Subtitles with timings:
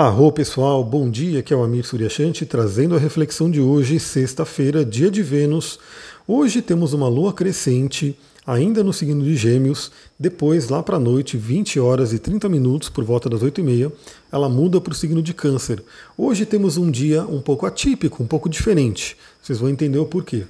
[0.00, 4.82] Arro pessoal, bom dia, aqui é o Amir Suryashanti trazendo a reflexão de hoje, sexta-feira,
[4.82, 5.78] dia de Vênus.
[6.26, 11.36] Hoje temos uma lua crescente, ainda no signo de Gêmeos, depois lá para a noite,
[11.36, 13.92] 20 horas e 30 minutos, por volta das 8 e meia,
[14.32, 15.84] ela muda para o signo de Câncer.
[16.16, 19.18] Hoje temos um dia um pouco atípico, um pouco diferente.
[19.42, 20.46] Vocês vão entender o porquê.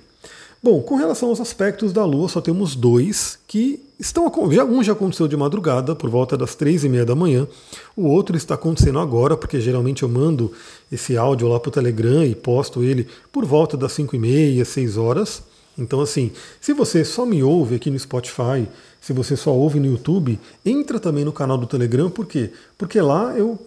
[0.62, 4.30] Bom, com relação aos aspectos da Lua, só temos dois que estão.
[4.68, 7.48] Um já aconteceu de madrugada, por volta das três e meia da manhã.
[7.96, 10.52] O outro está acontecendo agora, porque geralmente eu mando
[10.92, 14.62] esse áudio lá para o Telegram e posto ele por volta das cinco e meia,
[14.66, 15.42] seis horas.
[15.78, 16.30] Então, assim,
[16.60, 18.68] se você só me ouve aqui no Spotify,
[19.00, 22.50] se você só ouve no YouTube, entra também no canal do Telegram, por quê?
[22.76, 23.58] Porque lá eu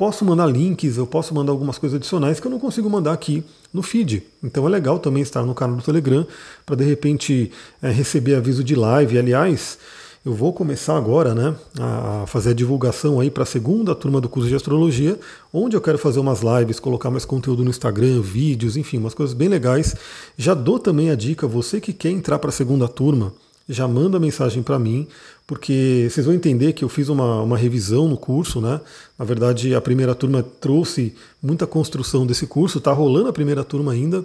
[0.00, 3.44] posso mandar links, eu posso mandar algumas coisas adicionais que eu não consigo mandar aqui
[3.70, 4.22] no feed.
[4.42, 6.26] Então é legal também estar no canal do Telegram
[6.64, 9.18] para de repente é, receber aviso de live.
[9.18, 9.76] Aliás,
[10.24, 14.28] eu vou começar agora né, a fazer a divulgação aí para a segunda turma do
[14.30, 15.20] curso de astrologia,
[15.52, 19.34] onde eu quero fazer umas lives, colocar mais conteúdo no Instagram, vídeos, enfim, umas coisas
[19.34, 19.94] bem legais.
[20.34, 23.34] Já dou também a dica, você que quer entrar para a segunda turma,
[23.68, 25.06] já manda mensagem para mim,
[25.50, 28.80] porque vocês vão entender que eu fiz uma, uma revisão no curso, né?
[29.18, 33.90] Na verdade, a primeira turma trouxe muita construção desse curso, está rolando a primeira turma
[33.90, 34.24] ainda,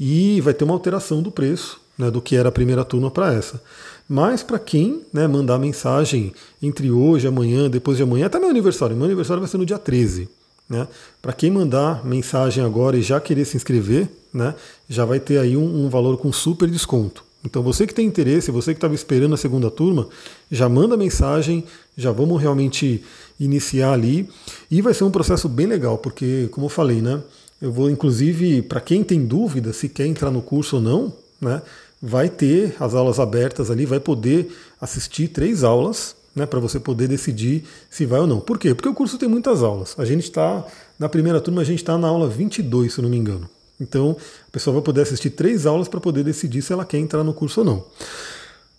[0.00, 3.32] e vai ter uma alteração do preço, né, do que era a primeira turma para
[3.32, 3.62] essa.
[4.08, 8.96] Mas para quem né, mandar mensagem entre hoje, amanhã, depois de amanhã, até meu aniversário,
[8.96, 10.28] meu aniversário vai ser no dia 13.
[10.68, 10.88] Né?
[11.22, 14.56] Para quem mandar mensagem agora e já querer se inscrever, né,
[14.88, 17.22] já vai ter aí um, um valor com super desconto.
[17.44, 20.08] Então você que tem interesse, você que estava esperando a segunda turma,
[20.50, 21.64] já manda mensagem,
[21.96, 23.04] já vamos realmente
[23.38, 24.28] iniciar ali.
[24.70, 27.20] E vai ser um processo bem legal, porque, como eu falei, né?
[27.60, 31.60] Eu vou, inclusive, para quem tem dúvida se quer entrar no curso ou não, né?
[32.00, 34.50] Vai ter as aulas abertas ali, vai poder
[34.80, 36.46] assistir três aulas, né?
[36.46, 38.40] Para você poder decidir se vai ou não.
[38.40, 38.74] Por quê?
[38.74, 39.94] Porque o curso tem muitas aulas.
[39.98, 40.64] A gente está,
[40.98, 43.48] na primeira turma, a gente está na aula 22, se não me engano.
[43.84, 44.16] Então,
[44.48, 47.34] a pessoa vai poder assistir três aulas para poder decidir se ela quer entrar no
[47.34, 47.84] curso ou não.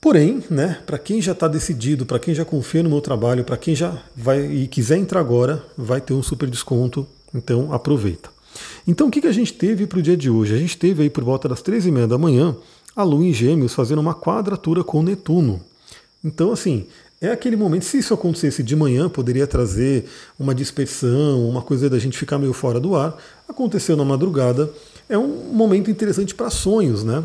[0.01, 3.57] Porém, né, para quem já está decidido, para quem já confia no meu trabalho, para
[3.57, 7.07] quem já vai e quiser entrar agora, vai ter um super desconto.
[7.33, 8.29] Então, aproveita.
[8.87, 10.53] Então, o que, que a gente teve para o dia de hoje?
[10.53, 12.55] A gente teve aí por volta das três e meia da manhã
[12.95, 15.61] a Lua em Gêmeos fazendo uma quadratura com Netuno.
[16.23, 16.87] Então, assim,
[17.19, 20.05] é aquele momento, se isso acontecesse de manhã, poderia trazer
[20.37, 23.17] uma dispersão, uma coisa da gente ficar meio fora do ar.
[23.47, 24.69] Aconteceu na madrugada,
[25.07, 27.23] é um momento interessante para sonhos, né?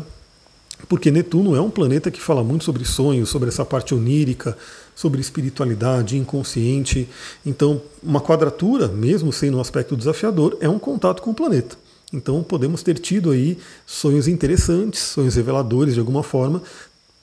[0.87, 4.57] Porque Netuno é um planeta que fala muito sobre sonhos, sobre essa parte onírica,
[4.95, 7.07] sobre espiritualidade, inconsciente.
[7.45, 11.77] Então, uma quadratura, mesmo sendo um aspecto desafiador, é um contato com o planeta.
[12.11, 16.61] Então, podemos ter tido aí sonhos interessantes, sonhos reveladores de alguma forma,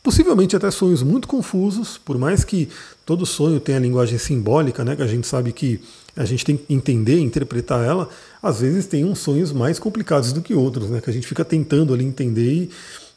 [0.08, 2.68] Possivelmente até sonhos muito confusos, por mais que
[3.04, 5.80] todo sonho tenha linguagem simbólica, né, que a gente sabe que
[6.16, 8.08] a gente tem que entender, interpretar ela,
[8.42, 11.44] às vezes tem uns sonhos mais complicados do que outros, né, que a gente fica
[11.44, 12.70] tentando ali entender e,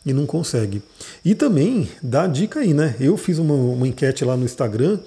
[0.06, 0.82] e não consegue.
[1.24, 2.96] E também dá dica aí, né?
[3.00, 5.00] Eu fiz uma, uma enquete lá no Instagram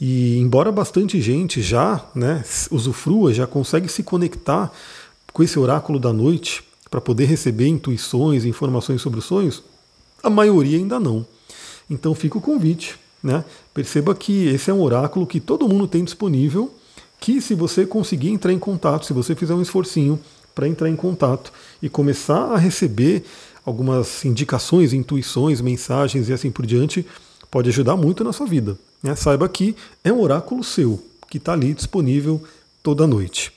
[0.00, 4.72] e embora bastante gente já né, usufrua, já consegue se conectar
[5.32, 9.62] com esse oráculo da noite para poder receber intuições, informações sobre os sonhos,
[10.22, 11.26] a maioria ainda não.
[11.90, 12.96] Então fica o convite.
[13.22, 13.44] Né?
[13.74, 16.72] Perceba que esse é um oráculo que todo mundo tem disponível,
[17.20, 20.18] que se você conseguir entrar em contato, se você fizer um esforcinho
[20.54, 21.52] para entrar em contato
[21.82, 23.24] e começar a receber
[23.64, 27.06] algumas indicações, intuições, mensagens e assim por diante,
[27.50, 28.78] pode ajudar muito na sua vida.
[29.02, 29.14] Né?
[29.14, 32.42] Saiba que é um oráculo seu, que está ali disponível
[32.82, 33.52] toda noite.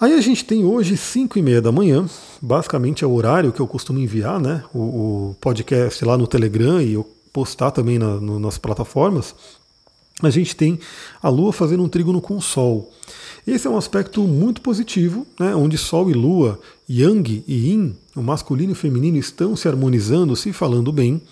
[0.00, 2.08] Aí a gente tem hoje 5 e meia da manhã,
[2.40, 6.80] basicamente é o horário que eu costumo enviar né, o, o podcast lá no Telegram
[6.80, 9.34] e eu postar também na, no, nas plataformas.
[10.22, 10.78] A gente tem
[11.22, 12.90] a Lua fazendo um trígono com o Sol.
[13.46, 18.22] Esse é um aspecto muito positivo, né, onde Sol e Lua, Yang e Yin, o
[18.22, 21.22] masculino e o feminino, estão se harmonizando, se falando bem.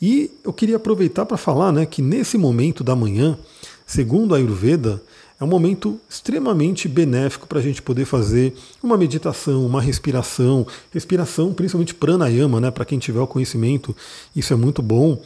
[0.00, 3.38] E eu queria aproveitar para falar né, que nesse momento da manhã,
[3.86, 5.02] segundo a Ayurveda,
[5.44, 11.52] é um momento extremamente benéfico para a gente poder fazer uma meditação, uma respiração, respiração
[11.52, 12.70] principalmente pranayama, né?
[12.70, 13.94] Para quem tiver o conhecimento,
[14.34, 15.20] isso é muito bom.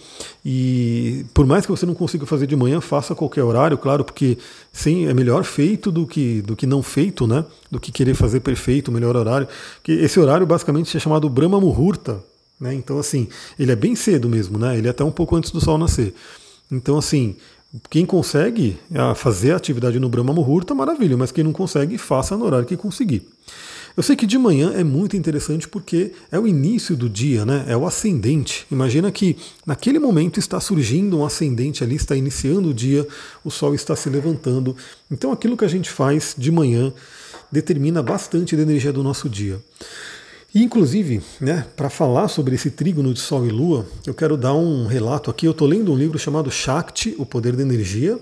[0.44, 4.04] E por mais que você não consiga fazer de manhã, faça a qualquer horário, claro,
[4.04, 4.36] porque
[4.72, 7.44] sim, é melhor feito do que, do que não feito, né?
[7.70, 9.46] Do que querer fazer perfeito, o melhor horário.
[9.84, 12.20] Que esse horário basicamente é chamado Brahma Muhurta,
[12.60, 12.74] né?
[12.74, 14.76] Então assim, ele é bem cedo mesmo, né?
[14.76, 16.12] Ele é até um pouco antes do sol nascer.
[16.70, 17.36] Então assim,
[17.90, 18.78] quem consegue
[19.14, 22.76] fazer a atividade no Brahma Muhurta, maravilha, mas quem não consegue, faça no horário que
[22.76, 23.26] conseguir.
[23.96, 27.64] Eu sei que de manhã é muito interessante porque é o início do dia, né?
[27.66, 28.64] É o ascendente.
[28.70, 29.36] Imagina que
[29.66, 33.04] naquele momento está surgindo um ascendente ali, está iniciando o dia,
[33.44, 34.76] o sol está se levantando.
[35.10, 36.92] Então aquilo que a gente faz de manhã
[37.50, 39.60] determina bastante da energia do nosso dia.
[40.54, 44.86] Inclusive, né, para falar sobre esse trígono de Sol e Lua, eu quero dar um
[44.86, 45.46] relato aqui.
[45.46, 48.18] Eu estou lendo um livro chamado Shakti, O Poder da Energia,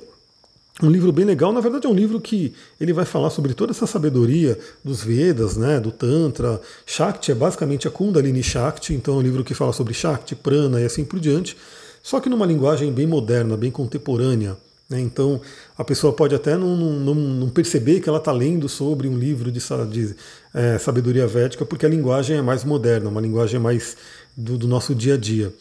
[0.82, 3.72] um livro bem legal, na verdade é um livro que ele vai falar sobre toda
[3.72, 6.60] essa sabedoria dos Vedas, né, do Tantra.
[6.84, 10.78] Shakti é basicamente a Kundalini Shakti, então é um livro que fala sobre Shakti, Prana
[10.78, 11.56] e assim por diante,
[12.02, 14.54] só que numa linguagem bem moderna, bem contemporânea.
[14.88, 15.40] Né, então
[15.76, 19.50] a pessoa pode até não, não, não perceber que ela está lendo sobre um livro
[19.50, 19.60] de,
[19.90, 20.14] de
[20.54, 23.96] é, sabedoria védica, porque a linguagem é mais moderna, uma linguagem mais
[24.36, 25.52] do, do nosso dia a dia.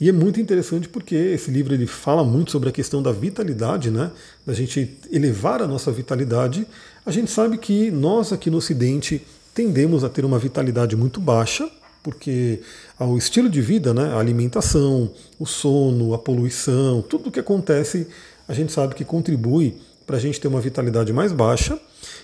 [0.00, 3.90] E é muito interessante porque esse livro ele fala muito sobre a questão da vitalidade,
[3.90, 4.12] né?
[4.46, 6.64] Da gente elevar a nossa vitalidade.
[7.04, 9.20] A gente sabe que nós aqui no Ocidente
[9.52, 11.68] tendemos a ter uma vitalidade muito baixa,
[12.00, 12.60] porque
[12.96, 18.06] o estilo de vida, né, a alimentação, o sono, a poluição, tudo o que acontece,
[18.48, 21.78] a gente sabe que contribui para a gente ter uma vitalidade mais baixa.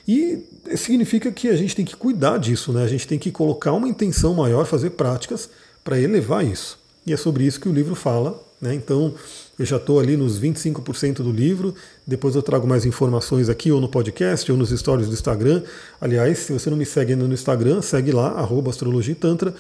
[0.09, 0.43] E
[0.75, 2.82] significa que a gente tem que cuidar disso, né?
[2.82, 5.50] A gente tem que colocar uma intenção maior, fazer práticas
[5.85, 6.79] para elevar isso.
[7.06, 8.43] E é sobre isso que o livro fala.
[8.61, 8.75] Né?
[8.75, 9.15] Então,
[9.59, 11.75] eu já estou ali nos 25% do livro.
[12.06, 15.62] Depois eu trago mais informações aqui, ou no podcast, ou nos stories do Instagram.
[16.00, 19.55] Aliás, se você não me segue ainda no Instagram, segue lá, arroba Astrologia Tantra.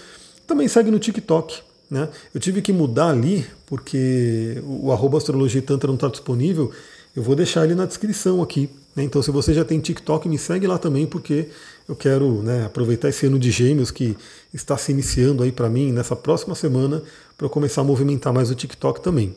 [0.46, 1.60] Também segue no TikTok.
[1.94, 2.08] Né?
[2.34, 6.72] Eu tive que mudar ali, porque o arroba Astrologia Tantra não está disponível.
[7.14, 8.68] Eu vou deixar ele na descrição aqui.
[8.96, 9.04] Né?
[9.04, 11.50] Então, se você já tem TikTok, me segue lá também, porque
[11.88, 14.16] eu quero né, aproveitar esse ano de Gêmeos que
[14.52, 17.00] está se iniciando aí para mim nessa próxima semana
[17.38, 19.32] para começar a movimentar mais o TikTok também.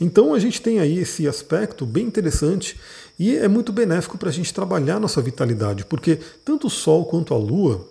[0.00, 2.78] Então a gente tem aí esse aspecto bem interessante
[3.18, 7.34] e é muito benéfico para a gente trabalhar nossa vitalidade, porque tanto o Sol quanto
[7.34, 7.84] a Lua,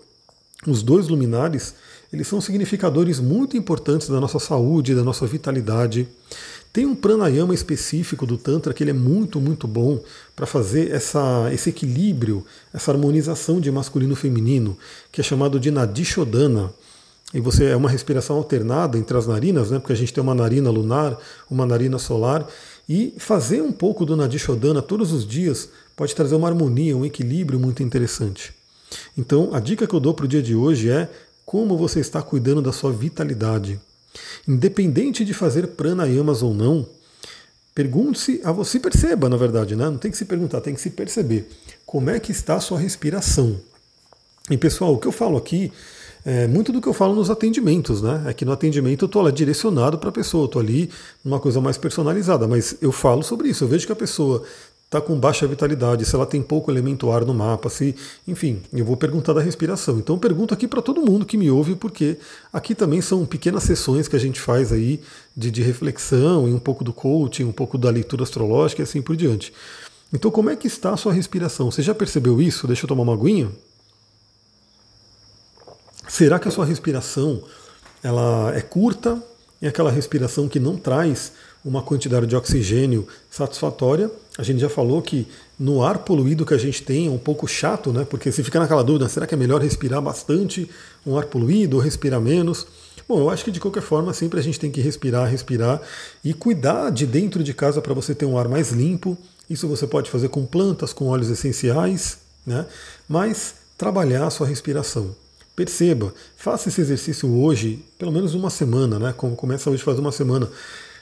[0.65, 1.75] os dois luminares,
[2.11, 6.07] eles são significadores muito importantes da nossa saúde, da nossa vitalidade.
[6.73, 9.99] Tem um pranayama específico do Tantra que ele é muito, muito bom
[10.35, 14.77] para fazer essa, esse equilíbrio, essa harmonização de masculino e feminino,
[15.11, 16.71] que é chamado de Nadishodana.
[17.31, 19.77] E você é uma respiração alternada entre as narinas, né?
[19.77, 21.17] porque a gente tem uma narina lunar,
[21.49, 22.47] uma narina solar,
[22.87, 27.59] e fazer um pouco do Nadishodana todos os dias pode trazer uma harmonia, um equilíbrio
[27.59, 28.51] muito interessante.
[29.15, 31.07] Então, a dica que eu dou para o dia de hoje é
[31.49, 33.79] como você está cuidando da sua vitalidade.
[34.47, 36.85] Independente de fazer pranayamas ou não,
[37.73, 39.85] pergunte-se a você, perceba, na verdade, né?
[39.85, 41.49] não tem que se perguntar, tem que se perceber
[41.87, 43.59] como é que está a sua respiração.
[44.47, 45.73] E pessoal, o que eu falo aqui
[46.23, 48.25] é muito do que eu falo nos atendimentos, né?
[48.27, 50.91] É que no atendimento eu estou lá direcionado para a pessoa, estou ali
[51.25, 53.63] numa coisa mais personalizada, mas eu falo sobre isso.
[53.63, 54.43] Eu vejo que a pessoa
[54.89, 57.95] está com baixa vitalidade, se ela tem pouco elemento ar no mapa, se,
[58.27, 59.99] enfim, eu vou perguntar da respiração.
[59.99, 62.17] Então pergunto aqui para todo mundo que me ouve, porque
[62.51, 64.99] aqui também são pequenas sessões que a gente faz aí
[65.37, 68.99] de, de reflexão e um pouco do coaching, um pouco da leitura astrológica e assim
[68.99, 69.53] por diante.
[70.11, 71.69] Então como é que está a sua respiração?
[71.69, 72.65] Você já percebeu isso?
[72.65, 73.51] Deixa eu tomar uma aguinha.
[76.07, 77.43] Será que a sua respiração
[78.01, 79.21] ela é curta?
[79.61, 81.33] É aquela respiração que não traz
[81.63, 84.09] uma quantidade de oxigênio satisfatória.
[84.37, 85.27] A gente já falou que
[85.59, 88.05] no ar poluído que a gente tem é um pouco chato, né?
[88.09, 90.69] Porque você fica naquela dúvida, será que é melhor respirar bastante
[91.05, 92.65] um ar poluído ou respirar menos?
[93.07, 95.81] Bom, eu acho que de qualquer forma sempre a gente tem que respirar, respirar
[96.23, 99.17] e cuidar de dentro de casa para você ter um ar mais limpo.
[99.49, 102.65] Isso você pode fazer com plantas, com óleos essenciais, né?
[103.07, 105.15] Mas trabalhar a sua respiração.
[105.59, 109.11] Perceba, faça esse exercício hoje, pelo menos uma semana, né?
[109.17, 110.49] Como começa hoje faz uma semana.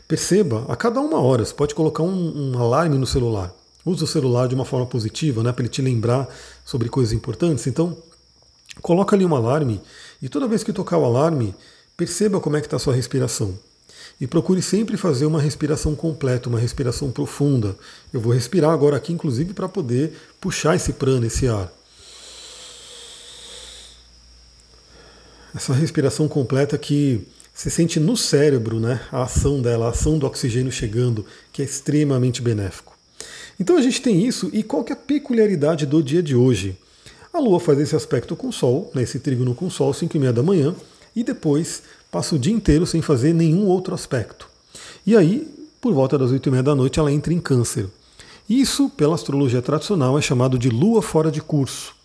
[0.08, 3.54] Perceba, a cada uma hora, você pode colocar um, um alarme no celular.
[3.86, 6.28] Use o celular de uma forma positiva, né, para ele te lembrar
[6.66, 7.68] sobre coisas importantes.
[7.68, 7.96] Então,
[8.82, 9.80] coloca ali um alarme
[10.24, 11.54] e toda vez que tocar o alarme,
[11.96, 13.54] perceba como é que está a sua respiração.
[14.20, 17.76] E procure sempre fazer uma respiração completa, uma respiração profunda.
[18.12, 21.77] Eu vou respirar agora aqui, inclusive, para poder puxar esse prana, esse ar.
[25.56, 27.22] Essa respiração completa que
[27.54, 31.66] você sente no cérebro né, a ação dela, a ação do oxigênio chegando, que é
[31.66, 32.96] extremamente benéfico.
[33.60, 36.78] Então a gente tem isso, e qual que é a peculiaridade do dia de hoje?
[37.34, 40.16] A Lua faz esse aspecto com o Sol, né, esse trígono com o Sol, 5
[40.16, 40.76] e meia da manhã,
[41.16, 44.48] e depois passa o dia inteiro sem fazer nenhum outro aspecto.
[45.06, 45.48] E aí,
[45.82, 47.88] por volta das 8 e meia da noite, ela entra em câncer.
[48.48, 51.97] Isso, pela astrologia tradicional, é chamado de Lua fora de curso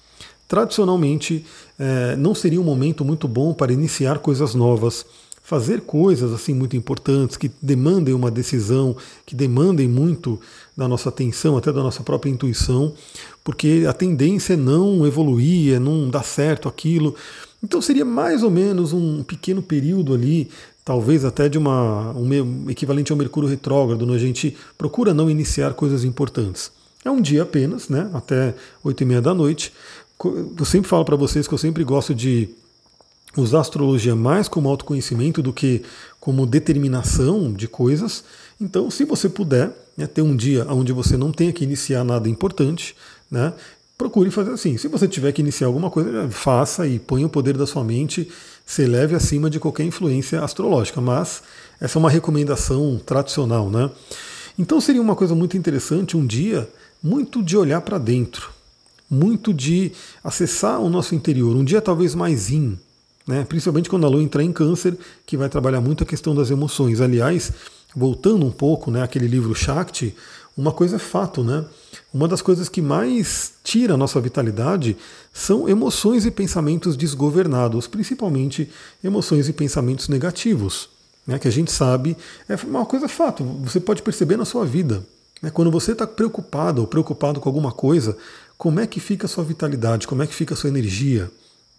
[0.49, 1.45] tradicionalmente
[1.79, 5.05] é, não seria um momento muito bom para iniciar coisas novas,
[5.43, 8.97] fazer coisas assim muito importantes que demandem uma decisão,
[9.27, 10.41] que demandem muito
[10.77, 12.95] da nossa atenção, até da nossa própria intuição,
[13.43, 17.15] porque a tendência é não evoluir, é não dar certo aquilo.
[17.63, 20.49] Então seria mais ou menos um pequeno período ali,
[20.85, 25.75] talvez até de uma, um equivalente ao Mercúrio retrógrado, onde a gente procura não iniciar
[25.75, 26.71] coisas importantes.
[27.05, 29.73] É um dia apenas, né, até oito e meia da noite.
[30.25, 32.49] Eu sempre falo para vocês que eu sempre gosto de
[33.37, 35.83] usar a astrologia mais como autoconhecimento do que
[36.21, 38.25] como determinação de coisas.
[38.61, 42.29] Então, se você puder né, ter um dia onde você não tenha que iniciar nada
[42.29, 42.95] importante,
[43.31, 43.52] né,
[43.97, 44.76] procure fazer assim.
[44.76, 48.29] Se você tiver que iniciar alguma coisa, faça e ponha o poder da sua mente,
[48.67, 51.00] se eleve acima de qualquer influência astrológica.
[51.00, 51.43] Mas
[51.81, 53.71] essa é uma recomendação tradicional.
[53.71, 53.91] Né?
[54.59, 56.69] Então seria uma coisa muito interessante um dia
[57.02, 58.50] muito de olhar para dentro,
[59.12, 59.92] muito de
[60.25, 62.78] acessar o nosso interior, um dia talvez mais in,
[63.26, 63.45] né?
[63.45, 66.99] principalmente quando a lua entrar em câncer, que vai trabalhar muito a questão das emoções.
[66.99, 67.52] Aliás,
[67.95, 70.16] voltando um pouco, né, aquele livro Shakti,
[70.57, 71.64] uma coisa é fato, né?
[72.12, 74.97] Uma das coisas que mais tira a nossa vitalidade
[75.33, 78.71] são emoções e pensamentos desgovernados, principalmente
[79.02, 80.90] emoções e pensamentos negativos,
[81.26, 81.38] né?
[81.38, 82.16] Que a gente sabe
[82.49, 83.42] é uma coisa fato.
[83.64, 85.02] Você pode perceber na sua vida,
[85.40, 85.50] né?
[85.50, 88.16] Quando você está preocupado ou preocupado com alguma coisa,
[88.62, 90.07] como é que fica a sua vitalidade?
[90.07, 91.28] Como é que fica a sua energia?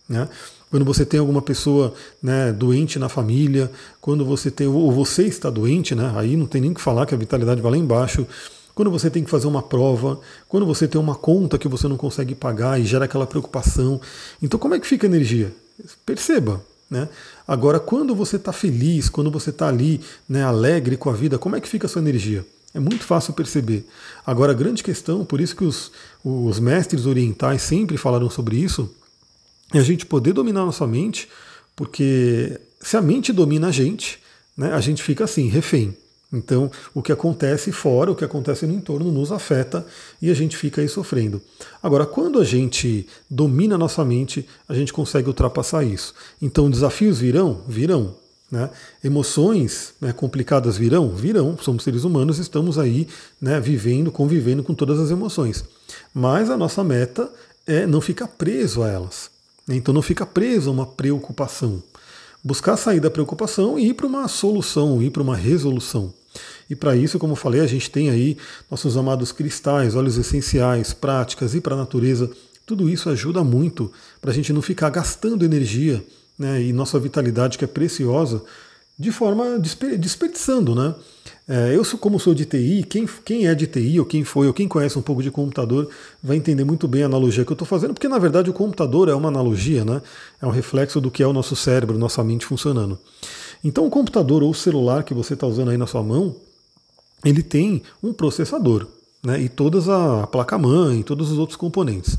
[0.09, 0.27] Né?
[0.69, 3.71] Quando você tem alguma pessoa né, doente na família,
[4.01, 7.15] quando você tem, ou você está doente, né, aí não tem nem que falar que
[7.15, 8.27] a vitalidade vai lá embaixo.
[8.75, 11.95] Quando você tem que fazer uma prova, quando você tem uma conta que você não
[11.95, 14.01] consegue pagar e gera aquela preocupação.
[14.41, 15.53] Então, como é que fica a energia?
[16.05, 16.61] Perceba.
[16.91, 17.07] Né?
[17.47, 21.55] Agora, quando você está feliz, quando você está ali né, alegre com a vida, como
[21.55, 22.45] é que fica a sua energia?
[22.73, 23.85] É muito fácil perceber.
[24.25, 25.91] Agora, a grande questão, por isso que os,
[26.23, 28.89] os mestres orientais sempre falaram sobre isso,
[29.73, 31.29] é a gente poder dominar nossa mente,
[31.75, 34.19] porque se a mente domina a gente,
[34.57, 35.95] né, a gente fica assim, refém.
[36.31, 39.85] Então, o que acontece fora, o que acontece no entorno nos afeta
[40.19, 41.39] e a gente fica aí sofrendo.
[41.81, 46.15] Agora, quando a gente domina a nossa mente, a gente consegue ultrapassar isso.
[46.41, 47.61] Então, desafios virão?
[47.67, 48.15] Virão.
[48.53, 48.69] Né?
[49.03, 51.09] Emoções né, complicadas virão?
[51.09, 51.57] Virão.
[51.59, 53.07] Somos seres humanos, estamos aí
[53.41, 55.65] né, vivendo, convivendo com todas as emoções.
[56.13, 57.27] Mas a nossa meta
[57.65, 59.31] é não ficar preso a elas.
[59.67, 61.81] Então não fica preso a uma preocupação.
[62.43, 66.13] Buscar sair da preocupação e ir para uma solução, ir para uma resolução.
[66.69, 68.37] E para isso, como eu falei, a gente tem aí
[68.69, 72.29] nossos amados cristais, óleos essenciais, práticas e para a natureza.
[72.67, 73.91] Tudo isso ajuda muito
[74.21, 76.05] para a gente não ficar gastando energia
[76.37, 78.43] né, e nossa vitalidade, que é preciosa,
[78.97, 80.93] de forma desperdiçando, né?
[81.47, 84.53] É, eu, como sou de TI, quem, quem é de TI, ou quem foi, ou
[84.53, 85.89] quem conhece um pouco de computador,
[86.21, 89.09] vai entender muito bem a analogia que eu estou fazendo, porque na verdade o computador
[89.09, 90.01] é uma analogia, né?
[90.41, 92.97] é um reflexo do que é o nosso cérebro, nossa mente funcionando.
[93.61, 96.33] Então o computador ou o celular que você está usando aí na sua mão,
[97.25, 98.87] ele tem um processador,
[99.21, 99.41] né?
[99.41, 102.17] e todas a placa-mãe, todos os outros componentes.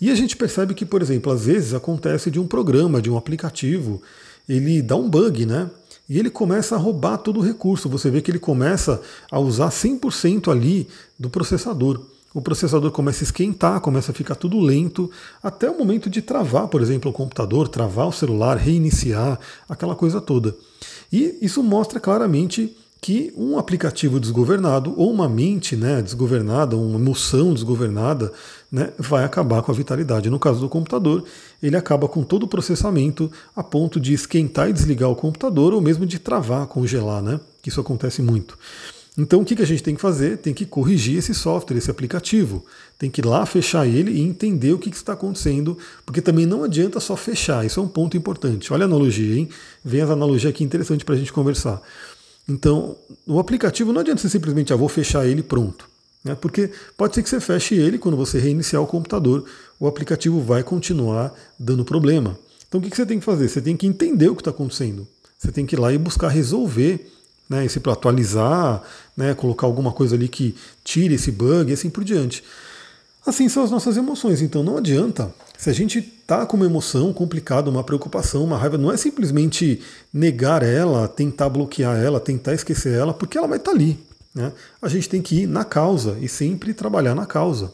[0.00, 3.16] E a gente percebe que, por exemplo, às vezes acontece de um programa, de um
[3.16, 4.00] aplicativo,
[4.48, 5.70] ele dá um bug, né?
[6.08, 7.88] E ele começa a roubar todo o recurso.
[7.88, 10.88] Você vê que ele começa a usar 100% ali
[11.18, 12.00] do processador.
[12.32, 15.10] O processador começa a esquentar, começa a ficar tudo lento,
[15.42, 19.38] até o momento de travar, por exemplo, o computador, travar o celular, reiniciar,
[19.68, 20.56] aquela coisa toda.
[21.12, 27.54] E isso mostra claramente que um aplicativo desgovernado ou uma mente né, desgovernada, uma emoção
[27.54, 28.32] desgovernada,
[28.70, 30.30] né, vai acabar com a vitalidade.
[30.30, 31.24] No caso do computador,
[31.62, 35.80] ele acaba com todo o processamento a ponto de esquentar e desligar o computador ou
[35.80, 37.40] mesmo de travar, congelar, né?
[37.66, 38.56] Isso acontece muito.
[39.18, 40.38] Então o que a gente tem que fazer?
[40.38, 42.64] Tem que corrigir esse software, esse aplicativo.
[42.98, 46.62] Tem que ir lá fechar ele e entender o que está acontecendo, porque também não
[46.62, 48.72] adianta só fechar, isso é um ponto importante.
[48.72, 49.48] Olha a analogia, hein?
[49.84, 51.82] Vem as analogias aqui interessante para a gente conversar.
[52.48, 52.96] Então,
[53.26, 55.88] o aplicativo não adianta você simplesmente, ah, vou fechar ele pronto.
[56.24, 56.34] Né?
[56.34, 59.44] Porque pode ser que você feche ele quando você reiniciar o computador,
[59.78, 62.38] o aplicativo vai continuar dando problema.
[62.68, 63.48] Então, o que você tem que fazer?
[63.48, 65.06] Você tem que entender o que está acontecendo.
[65.38, 67.10] Você tem que ir lá e buscar resolver
[67.48, 68.82] né, esse para atualizar,
[69.16, 72.44] né, colocar alguma coisa ali que tire esse bug e assim por diante.
[73.26, 75.34] Assim são as nossas emoções, então não adianta.
[75.58, 79.80] Se a gente está com uma emoção complicada, uma preocupação, uma raiva, não é simplesmente
[80.12, 83.98] negar ela, tentar bloquear ela, tentar esquecer ela, porque ela vai estar tá ali.
[84.34, 84.52] Né?
[84.80, 87.72] A gente tem que ir na causa e sempre trabalhar na causa.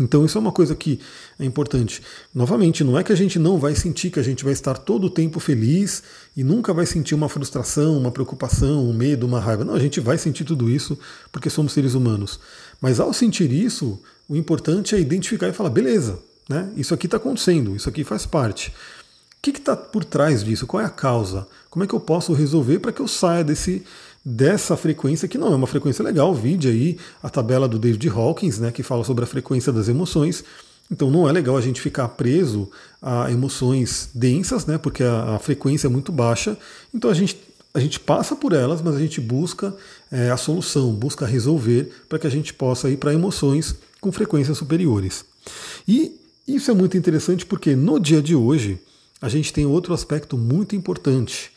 [0.00, 1.00] Então isso é uma coisa que
[1.38, 2.02] é importante.
[2.34, 5.04] Novamente, não é que a gente não vai sentir que a gente vai estar todo
[5.04, 6.02] o tempo feliz
[6.36, 9.64] e nunca vai sentir uma frustração, uma preocupação, um medo, uma raiva.
[9.64, 10.98] Não, a gente vai sentir tudo isso
[11.32, 12.38] porque somos seres humanos.
[12.80, 16.70] Mas ao sentir isso, o importante é identificar e falar, beleza, né?
[16.76, 18.70] Isso aqui está acontecendo, isso aqui faz parte.
[18.70, 18.72] O
[19.40, 20.66] que está por trás disso?
[20.66, 21.46] Qual é a causa?
[21.70, 23.84] Como é que eu posso resolver para que eu saia desse,
[24.28, 26.34] dessa frequência, que não é uma frequência legal?
[26.34, 30.44] Vide aí a tabela do David Hawkins, né, que fala sobre a frequência das emoções.
[30.90, 32.70] Então não é legal a gente ficar preso
[33.00, 36.58] a emoções densas, né, porque a, a frequência é muito baixa.
[36.94, 37.38] Então a gente,
[37.72, 39.74] a gente passa por elas, mas a gente busca
[40.12, 44.58] é, a solução, busca resolver para que a gente possa ir para emoções com frequências
[44.58, 45.24] superiores.
[45.86, 46.14] E
[46.46, 48.78] isso é muito interessante porque no dia de hoje,
[49.22, 51.50] a gente tem outro aspecto muito importante,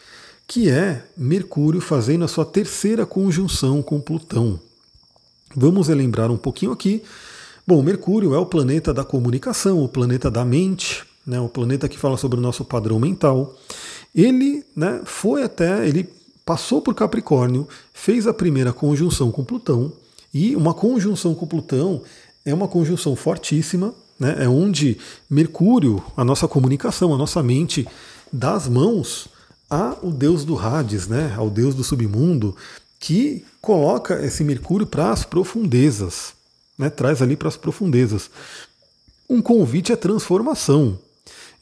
[0.52, 4.60] que é Mercúrio fazendo a sua terceira conjunção com Plutão.
[5.56, 7.02] Vamos relembrar um pouquinho aqui.
[7.66, 11.98] Bom, Mercúrio é o planeta da comunicação, o planeta da mente, né, o planeta que
[11.98, 13.58] fala sobre o nosso padrão mental.
[14.14, 16.10] Ele né, foi até, ele
[16.46, 19.94] passou por Capricórnio, fez a primeira conjunção com Plutão,
[20.34, 22.02] e uma conjunção com Plutão
[22.44, 24.36] é uma conjunção fortíssima, né?
[24.40, 24.98] É onde
[25.30, 27.88] Mercúrio, a nossa comunicação, a nossa mente,
[28.34, 29.30] dá as mãos
[29.72, 31.34] ao deus do Hades, né?
[31.38, 32.54] ao deus do submundo,
[33.00, 36.34] que coloca esse Mercúrio para as profundezas,
[36.78, 36.90] né?
[36.90, 38.30] traz ali para as profundezas.
[39.30, 41.00] Um convite à transformação.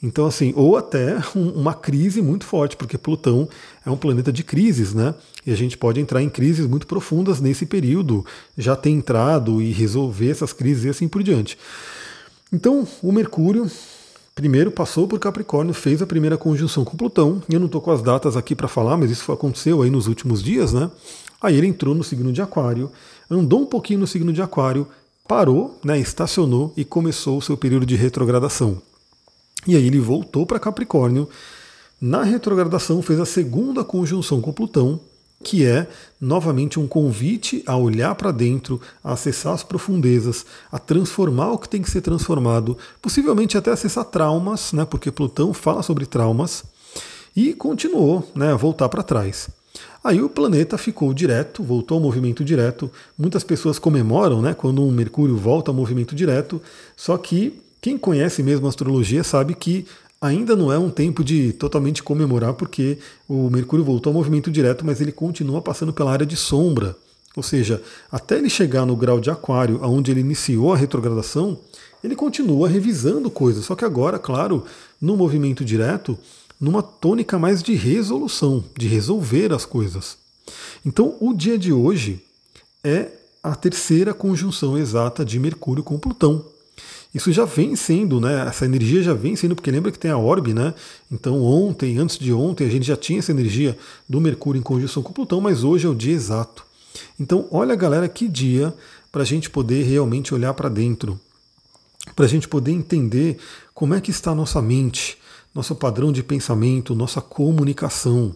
[0.01, 3.48] Então, assim, ou até uma crise muito forte, porque Plutão
[3.86, 5.13] é um planeta de crises, né?
[5.46, 8.25] E a gente pode entrar em crises muito profundas nesse período,
[8.58, 11.58] já ter entrado e resolver essas crises e assim por diante.
[12.51, 13.70] Então, o Mercúrio
[14.39, 17.43] primeiro passou por Capricórnio, fez a primeira conjunção com Plutão.
[17.50, 20.41] Eu não estou com as datas aqui para falar, mas isso aconteceu aí nos últimos
[20.41, 20.89] dias, né?
[21.41, 22.89] Aí ele entrou no signo de Aquário,
[23.29, 24.88] andou um pouquinho no signo de Aquário,
[25.27, 28.81] parou, né, estacionou e começou o seu período de retrogradação.
[29.67, 31.27] E aí ele voltou para Capricórnio.
[32.00, 35.01] Na retrogradação fez a segunda conjunção com Plutão,
[35.43, 35.88] que é
[36.19, 41.69] novamente um convite a olhar para dentro, a acessar as profundezas, a transformar o que
[41.69, 46.63] tem que ser transformado, possivelmente até acessar traumas, né, porque Plutão fala sobre traumas,
[47.36, 49.50] e continuou né, a voltar para trás.
[50.03, 52.89] Aí o planeta ficou direto, voltou ao movimento direto.
[53.17, 56.62] Muitas pessoas comemoram né, quando um Mercúrio volta ao movimento direto,
[56.96, 59.86] só que quem conhece mesmo astrologia sabe que
[60.21, 62.97] Ainda não é um tempo de totalmente comemorar, porque
[63.27, 66.95] o Mercúrio voltou ao movimento direto, mas ele continua passando pela área de sombra.
[67.35, 71.57] Ou seja, até ele chegar no grau de Aquário, onde ele iniciou a retrogradação,
[72.03, 73.63] ele continua revisando coisas.
[73.63, 74.65] Só que agora, claro,
[74.99, 76.17] no movimento direto,
[76.60, 80.17] numa tônica mais de resolução, de resolver as coisas.
[80.86, 82.21] Então, o dia de hoje
[82.84, 83.10] é
[83.41, 86.43] a terceira conjunção exata de Mercúrio com Plutão.
[87.13, 88.45] Isso já vem sendo, né?
[88.48, 90.74] Essa energia já vem sendo, porque lembra que tem a orbe, né?
[91.12, 95.02] Então ontem, antes de ontem, a gente já tinha essa energia do Mercúrio em conjunção
[95.02, 96.63] com Plutão, mas hoje é o dia exato.
[97.19, 98.74] Então, olha, galera, que dia
[99.12, 101.19] para a gente poder realmente olhar para dentro,
[102.15, 103.38] para a gente poder entender
[103.74, 105.17] como é que está a nossa mente,
[105.54, 108.36] nosso padrão de pensamento, nossa comunicação.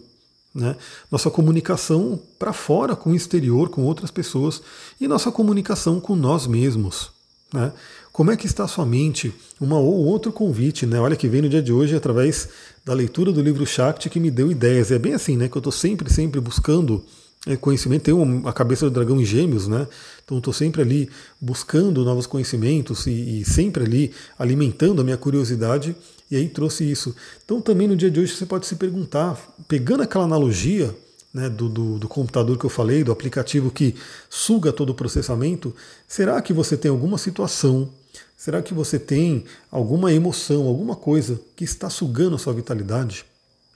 [0.54, 0.76] Né?
[1.10, 4.62] Nossa comunicação para fora, com o exterior, com outras pessoas,
[5.00, 7.10] e nossa comunicação com nós mesmos.
[7.52, 7.72] Né?
[8.14, 9.34] Como é que está a sua mente?
[9.60, 11.00] Uma ou outro convite, né?
[11.00, 12.48] Olha que vem no dia de hoje através
[12.84, 14.92] da leitura do livro Shakti que me deu ideias.
[14.92, 15.48] É bem assim, né?
[15.48, 17.04] Que eu estou sempre, sempre buscando
[17.44, 18.04] é, conhecimento.
[18.04, 19.88] Tenho a cabeça do dragão em gêmeos, né?
[20.24, 25.96] Então estou sempre ali buscando novos conhecimentos e, e, sempre ali alimentando a minha curiosidade.
[26.30, 27.16] E aí trouxe isso.
[27.44, 30.94] Então também no dia de hoje você pode se perguntar, pegando aquela analogia
[31.34, 33.96] né, do, do, do, computador que eu falei, do aplicativo que
[34.30, 35.74] suga todo o processamento,
[36.06, 37.90] será que você tem alguma situação
[38.36, 43.24] Será que você tem alguma emoção, alguma coisa que está sugando a sua vitalidade?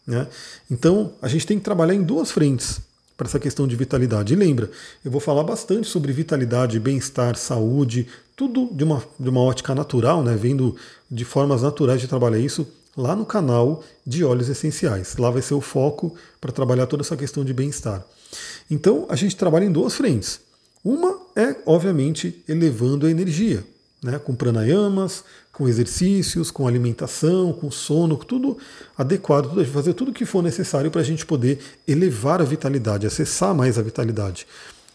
[0.07, 0.27] Né?
[0.71, 2.81] Então, a gente tem que trabalhar em duas frentes
[3.17, 4.33] para essa questão de vitalidade.
[4.33, 4.71] E lembra,
[5.05, 10.23] eu vou falar bastante sobre vitalidade, bem-estar, saúde, tudo de uma, de uma ótica natural,
[10.23, 10.37] né?
[10.37, 10.77] vendo
[11.11, 12.67] de formas naturais de trabalhar isso
[12.97, 15.17] lá no canal de óleos essenciais.
[15.17, 18.05] Lá vai ser o foco para trabalhar toda essa questão de bem-estar.
[18.71, 20.41] Então, a gente trabalha em duas frentes.
[20.85, 23.65] Uma é, obviamente, elevando a energia
[24.03, 28.57] né, com pranayamas, com exercícios, com alimentação, com sono, tudo
[28.97, 33.07] adequado, tudo, fazer tudo o que for necessário para a gente poder elevar a vitalidade,
[33.07, 34.47] acessar mais a vitalidade.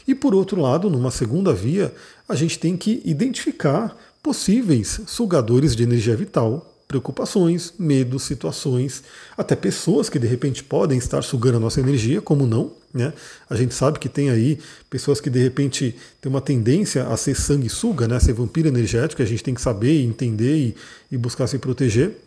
[0.08, 1.94] E por outro lado, numa segunda via,
[2.28, 9.04] a gente tem que identificar possíveis sugadores de energia vital preocupações, medos, situações,
[9.38, 12.72] até pessoas que de repente podem estar sugando a nossa energia, como não.
[12.94, 13.12] Né?
[13.50, 17.36] A gente sabe que tem aí pessoas que de repente têm uma tendência a ser
[17.36, 18.18] sanguessuga, né?
[18.18, 20.76] a ser vampiro energético, a gente tem que saber, entender e,
[21.12, 22.18] e buscar se proteger,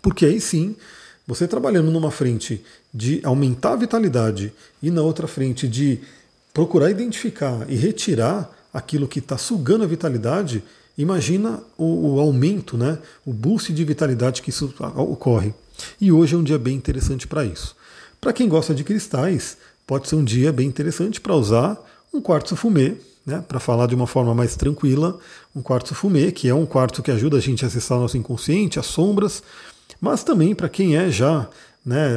[0.00, 0.74] porque aí sim
[1.26, 6.00] você trabalhando numa frente de aumentar a vitalidade e na outra frente de
[6.52, 10.64] procurar identificar e retirar aquilo que está sugando a vitalidade,
[10.96, 15.54] Imagina o, o, aumento, né, o boost de vitalidade que isso ocorre.
[16.00, 17.74] E hoje é um dia bem interessante para isso.
[18.20, 21.78] Para quem gosta de cristais, pode ser um dia bem interessante para usar
[22.12, 25.18] um quartzo fumê, né, para falar de uma forma mais tranquila,
[25.56, 28.16] um quartzo fumê, que é um quartzo que ajuda a gente a acessar o nosso
[28.16, 29.42] inconsciente, as sombras,
[30.00, 31.48] mas também para quem é já
[31.84, 32.16] né,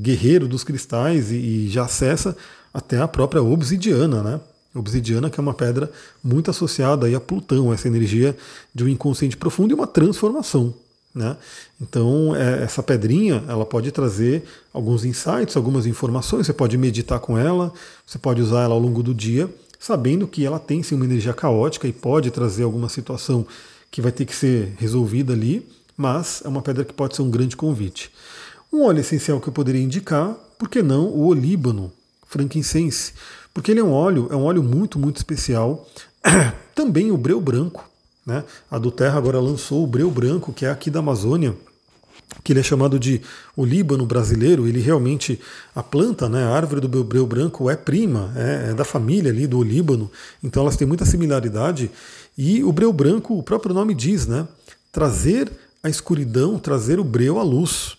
[0.00, 2.36] guerreiro dos cristais e, e, já acessa
[2.72, 4.40] até a própria obsidiana, né?
[4.78, 5.90] Obsidiana que é uma pedra
[6.22, 8.36] muito associada aí a Plutão, essa energia
[8.74, 10.74] de um inconsciente profundo e uma transformação.
[11.14, 11.34] Né?
[11.80, 16.46] Então, é, essa pedrinha ela pode trazer alguns insights, algumas informações.
[16.46, 17.72] Você pode meditar com ela,
[18.06, 19.48] você pode usar ela ao longo do dia,
[19.80, 23.46] sabendo que ela tem sim uma energia caótica e pode trazer alguma situação
[23.90, 27.30] que vai ter que ser resolvida ali, mas é uma pedra que pode ser um
[27.30, 28.12] grande convite.
[28.70, 31.90] Um óleo essencial que eu poderia indicar, por que não o olíbano,
[32.26, 33.14] frankincense,
[33.56, 35.88] porque ele é um óleo, é um óleo muito, muito especial.
[36.74, 37.88] Também o breu branco,
[38.26, 38.44] né?
[38.70, 41.56] A do Terra agora lançou o breu branco, que é aqui da Amazônia,
[42.44, 43.22] que ele é chamado de
[43.56, 45.40] o Líbano brasileiro, ele realmente,
[45.74, 49.46] a planta, né, a árvore do breu branco é prima, é, é da família ali
[49.46, 50.10] do Líbano,
[50.44, 51.90] então elas têm muita similaridade,
[52.36, 54.46] e o breu branco, o próprio nome diz, né,
[54.92, 55.50] trazer
[55.82, 57.95] a escuridão, trazer o breu à luz.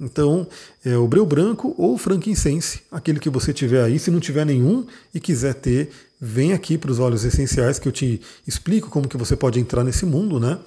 [0.00, 0.46] Então,
[0.84, 4.86] é o breu branco ou frankincense, aquele que você tiver aí, se não tiver nenhum
[5.12, 9.16] e quiser ter, vem aqui para os óleos essenciais que eu te explico como que
[9.16, 10.58] você pode entrar nesse mundo, né?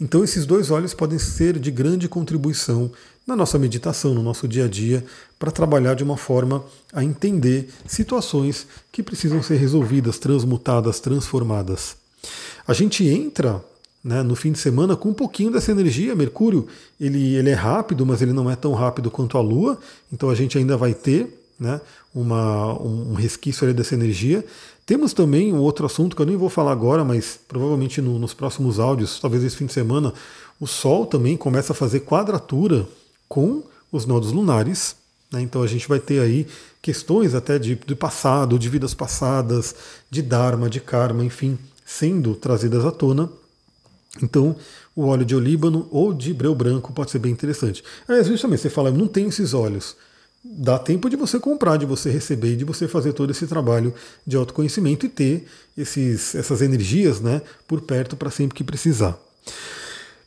[0.00, 2.90] Então esses dois óleos podem ser de grande contribuição
[3.24, 5.04] na nossa meditação, no nosso dia a dia,
[5.38, 11.96] para trabalhar de uma forma a entender situações que precisam ser resolvidas, transmutadas, transformadas.
[12.66, 13.64] A gente entra
[14.04, 16.14] né, no fim de semana com um pouquinho dessa energia.
[16.14, 16.68] Mercúrio
[17.00, 19.78] ele, ele é rápido, mas ele não é tão rápido quanto a Lua,
[20.12, 21.80] então a gente ainda vai ter né,
[22.14, 24.44] uma, um resquício dessa energia.
[24.84, 28.34] Temos também um outro assunto que eu nem vou falar agora, mas provavelmente no, nos
[28.34, 30.12] próximos áudios, talvez esse fim de semana,
[30.60, 32.86] o Sol também começa a fazer quadratura
[33.26, 34.94] com os nodos lunares.
[35.32, 35.40] Né?
[35.40, 36.46] Então a gente vai ter aí
[36.82, 39.74] questões até de, de passado, de vidas passadas,
[40.10, 43.30] de Dharma, de Karma, enfim, sendo trazidas à tona.
[44.22, 44.54] Então,
[44.94, 47.82] o óleo de olíbano ou de breu branco pode ser bem interessante.
[48.06, 49.96] Aí, às vezes também você fala, eu não tenho esses óleos
[50.44, 53.94] dá tempo de você comprar, de você receber de você fazer todo esse trabalho
[54.26, 55.46] de autoconhecimento e ter
[55.76, 59.18] esses, essas energias né, por perto para sempre que precisar.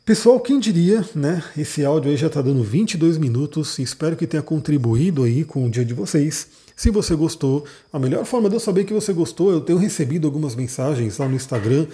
[0.04, 1.44] Pessoal, quem diria, né?
[1.56, 3.78] Esse áudio aí já está dando 22 minutos.
[3.78, 6.48] Espero que tenha contribuído aí com o dia de vocês.
[6.74, 10.26] Se você gostou, a melhor forma de eu saber que você gostou, eu tenho recebido
[10.26, 11.86] algumas mensagens lá no Instagram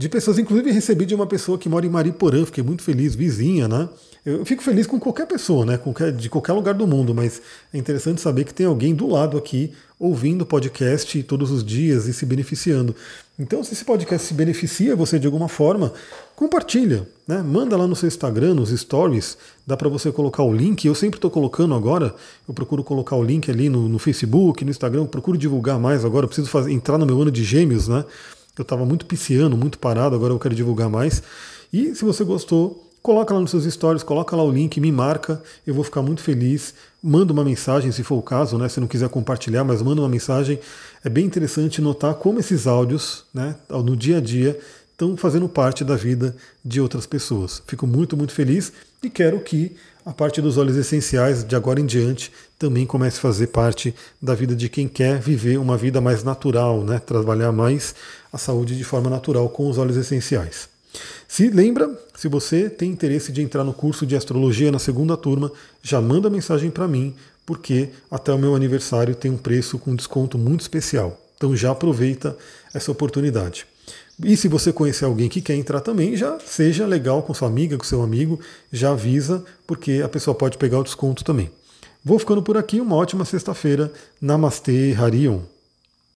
[0.00, 3.68] de pessoas, inclusive recebi de uma pessoa que mora em Mariporã, fiquei muito feliz, vizinha,
[3.68, 3.86] né?
[4.24, 5.78] Eu fico feliz com qualquer pessoa, né?
[6.16, 9.74] De qualquer lugar do mundo, mas é interessante saber que tem alguém do lado aqui
[9.98, 12.96] ouvindo o podcast todos os dias e se beneficiando.
[13.38, 15.92] Então, se esse podcast se beneficia você de alguma forma,
[16.34, 17.42] compartilha, né?
[17.42, 19.36] Manda lá no seu Instagram, nos stories,
[19.66, 20.86] dá para você colocar o link.
[20.86, 22.14] Eu sempre estou colocando agora,
[22.48, 26.24] eu procuro colocar o link ali no, no Facebook, no Instagram, procuro divulgar mais agora.
[26.24, 28.02] Eu preciso fazer, entrar no meu ano de gêmeos, né?
[28.58, 31.22] Eu estava muito pisciano, muito parado, agora eu quero divulgar mais.
[31.72, 35.42] E se você gostou, coloca lá nos seus stories, coloca lá o link, me marca,
[35.66, 36.74] eu vou ficar muito feliz.
[37.02, 38.68] Manda uma mensagem, se for o caso, né?
[38.68, 40.58] Se não quiser compartilhar, mas manda uma mensagem.
[41.04, 44.58] É bem interessante notar como esses áudios, né, no dia a dia,
[44.92, 47.62] estão fazendo parte da vida de outras pessoas.
[47.66, 48.70] Fico muito, muito feliz
[49.02, 49.74] e quero que
[50.10, 54.34] a parte dos óleos essenciais, de agora em diante, também comece a fazer parte da
[54.34, 56.98] vida de quem quer viver uma vida mais natural, né?
[56.98, 57.94] trabalhar mais
[58.32, 60.68] a saúde de forma natural com os óleos essenciais.
[61.28, 65.52] Se lembra, se você tem interesse de entrar no curso de astrologia na segunda turma,
[65.80, 67.14] já manda mensagem para mim,
[67.46, 71.20] porque até o meu aniversário tem um preço com desconto muito especial.
[71.36, 72.36] Então já aproveita
[72.74, 73.64] essa oportunidade.
[74.22, 77.78] E se você conhecer alguém que quer entrar também, já seja legal com sua amiga,
[77.78, 78.38] com seu amigo,
[78.70, 81.50] já avisa, porque a pessoa pode pegar o desconto também.
[82.04, 83.92] Vou ficando por aqui, uma ótima sexta-feira.
[84.20, 85.40] Namastê, Harion.